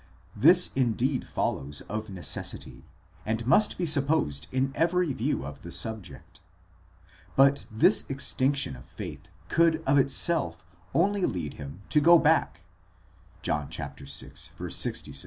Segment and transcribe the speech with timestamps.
[0.35, 2.85] This indeed follows of necessity,
[3.23, 6.39] and must be supposed in every view of the subject;
[7.35, 12.61] but this extinction of faith could of itself only lead him to go back,
[13.43, 15.19] ἀπελθεῖν εἰς τὰ ὀπίσω (John vi.